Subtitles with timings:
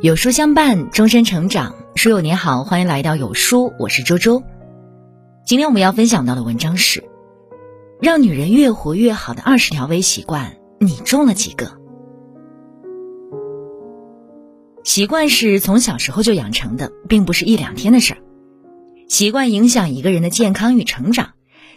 [0.00, 1.74] 有书相伴，终身成长。
[1.96, 4.44] 书友你好，欢迎来到有书，我是周周。
[5.44, 7.02] 今天我们要分享到的文章是：
[8.00, 11.72] 让女人越活越好的二十条微习惯，你中了几个？
[14.84, 18.20] 习惯是从小时候就养成的，并不是一两天的事儿。
[19.08, 21.30] 习惯影响一个人的健康与成长。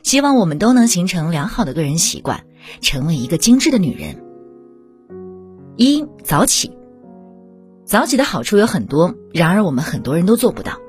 [0.04, 2.44] 希望我们都能形成良好的个人习惯，
[2.82, 4.24] 成为一个精致的女人。
[5.76, 6.78] 一早起。
[7.92, 10.80] 早起的好处有很多，然而我们很多人都做不到。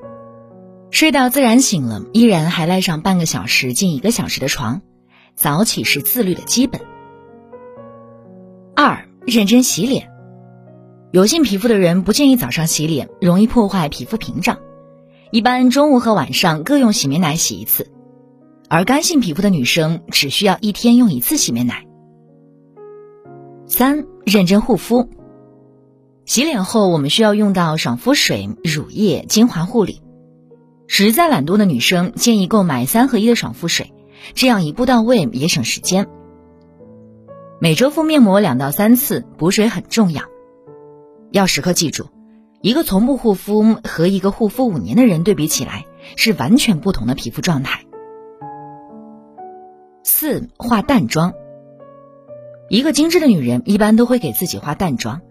[0.89, 4.81] 睡到自然醒了，依然还赖上半个小时、近一个小时的床。
[5.35, 6.79] 早起是自律的基本。
[8.73, 10.11] 二、认真洗脸。
[11.11, 14.59] 油性皮肤的人不建议早上洗脸，容易破坏皮肤屏障。
[15.29, 17.91] 一般中午和晚上各用洗面奶洗一次，
[18.69, 21.85] 而干性皮肤的女生只需要一天用一次洗面奶。
[23.67, 25.09] 三、认真护肤。
[26.25, 30.01] 洗脸后，我们需要用到爽肤水、乳液、精华护理。
[30.87, 33.93] 实在懒惰的女生建议购买三合一的爽肤水，
[34.33, 36.07] 这样一步到位也省时间。
[37.59, 40.23] 每周敷面膜两到三次，补水很重要。
[41.31, 42.07] 要时刻记住，
[42.61, 47.81] 一个从不护肤和一个护肤五年的人对比起来，是完全不同的皮肤状态。
[50.03, 51.33] 四化淡妆。
[52.69, 55.21] 一个精致的女人一般都会给自己化淡妆。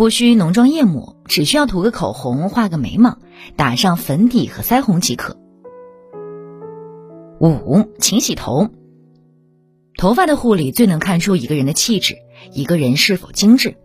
[0.00, 3.18] 不需浓妆艳抹，只需要涂个口红、画个眉毛、
[3.54, 5.36] 打上粉底和腮红即可。
[7.38, 8.70] 五，勤洗头。
[9.98, 12.16] 头发的护理最能看出一个人的气质，
[12.54, 13.76] 一个人是否精致。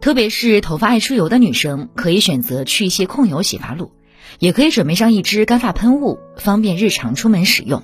[0.00, 3.90] 特别是头发爱出油的女生，可以选择去屑控油洗发露，
[4.38, 7.82] 也可以准备上一支干发喷雾，方便日常出门使用。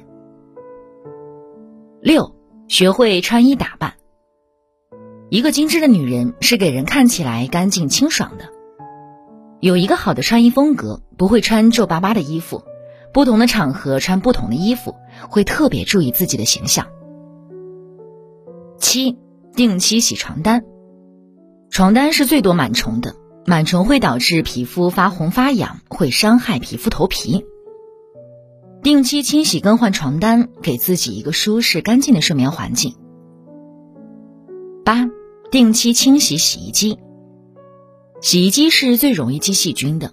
[2.01, 2.33] 六，
[2.69, 3.95] 学会穿衣打扮。
[5.31, 8.47] 一个精致的女人是给人看起来干净清爽的，
[9.61, 12.65] 有一个好的穿衣风格，不会穿皱巴巴的衣服，
[13.13, 14.97] 不同的场合穿不同的衣服，
[15.29, 16.89] 会特别注意自己的形象。
[18.81, 19.19] 七，
[19.55, 20.65] 定期洗床单，
[21.71, 23.15] 床单是最多螨虫的，
[23.45, 27.47] 螨虫会导致皮肤发红发痒，会伤害皮肤头皮。
[28.83, 32.97] 定期清洗更换床单，给自己一个舒适干净的睡眠环境。
[34.85, 35.09] 八。
[35.51, 37.01] 定期清洗洗衣机，
[38.21, 40.13] 洗衣机是最容易积细菌的，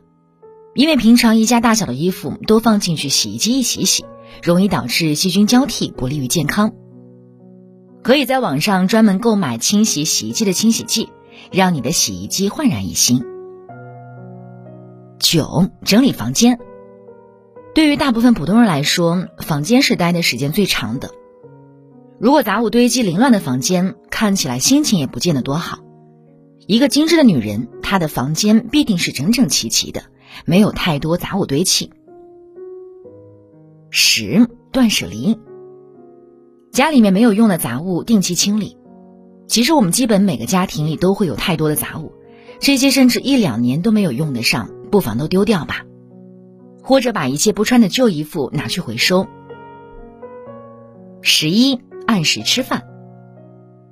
[0.73, 4.03] 因为平常一家大小的衣服都放进去洗衣机一起洗，
[4.41, 6.73] 容易导致细菌交替，不利于健康。
[8.01, 11.09] 可以在网上专门购买清洗洗衣机的清洗剂，
[11.51, 13.23] 让你的洗衣机焕然一新。
[15.19, 16.57] 九，整理房间，
[17.75, 21.11] 对于大部分普通人来说，房间是待的时间最长的。
[22.19, 25.79] 如果杂物堆积凌乱的房间，看起来心情也不见得多好。
[26.65, 30.01] 一个精致的女人，她的房间必定是整整齐齐的，
[30.43, 31.91] 没有太多杂物堆砌。
[33.91, 35.37] 十断舍离，
[36.71, 38.77] 家里面没有用的杂物定期清理。
[39.45, 42.13] 其实我们基本每个家庭里都会有太多的杂物，
[42.59, 45.85] 这些甚至一两年都没有用得上，不妨都丢掉吧，
[46.81, 49.27] 或者把一切不穿的旧衣服拿去回收。
[51.21, 51.79] 十一。
[52.17, 52.87] 按时吃饭，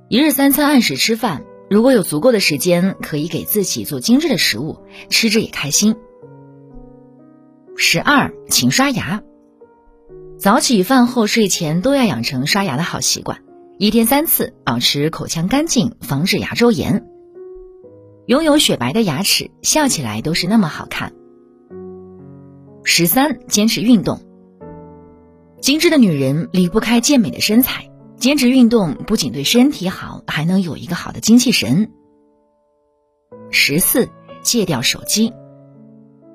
[0.09, 1.43] 一日三餐按时吃饭。
[1.69, 4.79] 如果有足够的时间，可以给自己做精致的食物，
[5.11, 5.95] 吃着也开心。
[7.75, 9.21] 十二，勤刷牙。
[10.39, 13.43] 早起、饭后、睡前都要养成刷牙的好习惯，
[13.77, 17.05] 一天三次，保持口腔干净，防止牙周炎。
[18.25, 21.13] 拥有雪白的牙齿，笑起来都是那么好看。
[22.83, 24.19] 十三，坚持运动。
[25.61, 27.91] 精致的女人离不开健美的身材。
[28.17, 31.91] 坚持运动不仅对身体好，还能有一个好的精气神。
[33.51, 34.09] 十四，
[34.41, 35.33] 戒掉手机，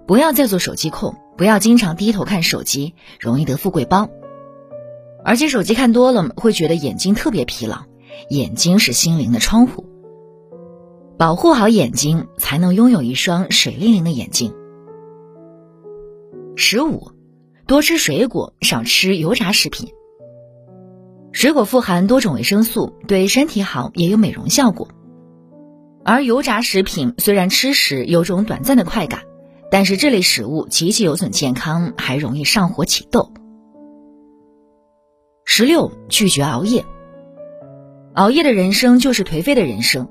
[0.06, 4.08] 不要再做手机控，不要经常低头看手机，容易得富贵包。
[5.24, 7.84] 而且手机看多了会觉得眼睛特别疲劳，
[8.28, 9.86] 眼睛是心灵的窗户，
[11.18, 14.54] 保护好眼睛，才能拥有一双水灵灵的眼睛。
[16.56, 17.12] 十五，
[17.66, 19.90] 多吃水果，少吃油炸食品。
[21.32, 24.88] 水果富含多种维生素，对身体好，也有美容效果。
[26.04, 29.22] 而油炸食品虽然吃时有种短暂的快感，
[29.70, 33.32] 但是这类食物极其有损健康，还容易上火起痘。
[35.44, 36.84] 十六，拒绝熬夜。
[38.14, 40.08] 熬夜的人生就是颓废的人生，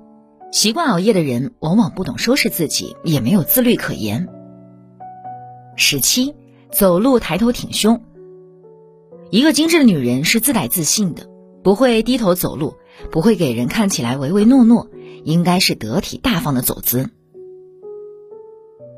[0.52, 4.28] 习惯熬夜的人往往不懂收拾自己，也没有自律可言。
[5.76, 6.34] 十七，
[6.72, 8.02] 走路抬头挺胸。
[9.32, 11.30] 一个精致的女人是自带自信的，
[11.64, 12.76] 不会低头走路，
[13.12, 14.88] 不会给人看起来唯唯诺诺，
[15.24, 17.10] 应该是得体大方的走姿。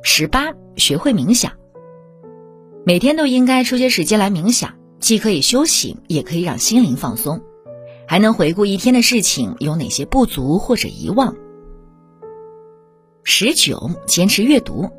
[0.04, 1.54] 十八，学会冥想。
[2.86, 7.42] 每天都应该抽些时间来冥想，既可以休息，也可以让心灵放松，
[8.07, 11.36] 还能回顾一天的事情有哪些不足或者遗忘。
[13.24, 14.89] 十九，坚持阅读。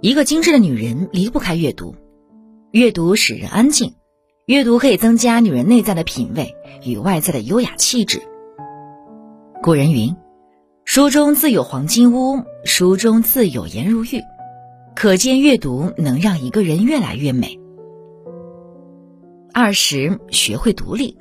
[0.00, 1.94] 一个精致的女人离不开阅读，
[2.72, 3.96] 阅读使人安静，
[4.46, 8.22] 阅读可以增加女人内在的品味与外在的优雅气质。
[9.62, 10.16] 古人云
[10.86, 14.22] ：“书中自有黄金屋，书中自有颜如玉。”
[14.96, 17.60] 可见，阅读能让一个人越来越美。
[19.52, 21.18] 二十，学会独立。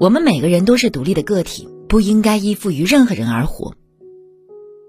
[0.00, 3.74] 我们每个人都是独立的个体，不应该依附于任何人而活。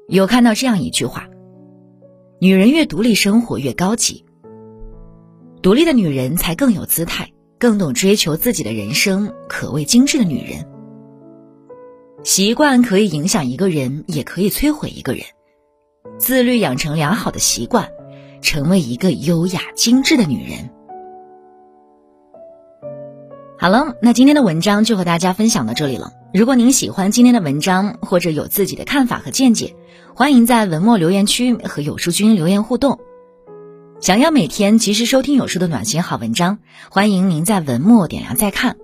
[0.07, 1.27] 有看到这样一句话：
[2.39, 4.23] 女人越独立，生活越高级。
[5.65, 10.67] 独立的女人才更有姿态，更懂追求自己的人生，可谓精致的女人。
[12.23, 15.23] 习惯可以影响一个人，也可以摧毁一个人。
[16.19, 17.89] 自律，养成良好的习惯，
[18.43, 20.69] 成为一个优雅精致的女人。
[23.57, 26.13] 好了，那今天的文章就和大家分享到这里了。
[26.31, 29.75] 如果您喜欢今天的文章，或者有自己的看法和见解，
[30.13, 32.99] 欢迎在文末留言区和有书君留言互动。
[34.05, 36.59] 想要每天及时收听有书的暖心好文章，
[36.91, 38.77] 欢迎您在文末点亮再看。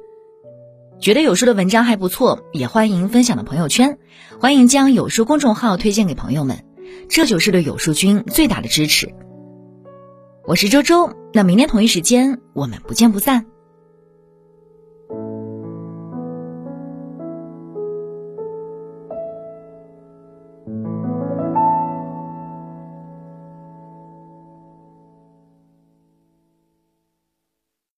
[0.99, 3.99] 觉得有书的文章还不错，也欢迎分享到朋友圈，
[4.39, 6.65] 欢迎将有书公众号推荐给朋友们。
[7.07, 9.13] 这就是对有书君最大的支持。
[10.47, 13.45] 我是周周，那明天同一时间我们不见不散。